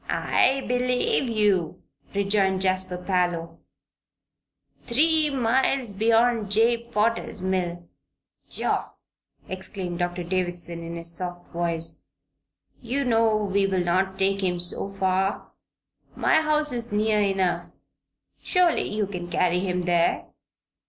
"I 0.09 0.65
believe 0.67 1.29
yeou!" 1.29 1.79
rejoined 2.15 2.61
Jasper 2.61 2.97
Parloe. 2.97 3.59
"Three 4.87 5.29
miles 5.29 5.93
beyond 5.93 6.49
Jabe 6.51 6.89
Potter's 6.91 7.43
mill." 7.43 7.87
"Pshaw!" 8.49 8.93
exclaimed 9.47 9.99
Doctor 9.99 10.23
Davison, 10.23 10.81
in 10.81 10.95
his 10.95 11.11
soft 11.11 11.49
voice. 11.51 12.01
"You 12.81 13.03
know 13.05 13.37
we'll 13.37 13.77
not 13.83 14.17
take 14.17 14.41
him 14.41 14.59
so 14.59 14.89
far. 14.89 15.51
My 16.15 16.41
house 16.41 16.71
is 16.73 16.91
near 16.91 17.19
enough. 17.21 17.75
Surely 18.41 18.87
you 18.91 19.05
can 19.05 19.29
carry 19.29 19.59
him 19.59 19.83
there." 19.83 20.25